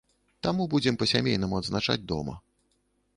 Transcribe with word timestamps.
Таму 0.45 0.65
будзем 0.71 0.97
па-сямейнаму 1.03 1.59
адзначаць 1.61 2.07
дома. 2.13 2.35